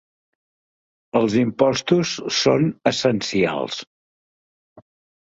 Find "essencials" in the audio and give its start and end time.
2.95-3.81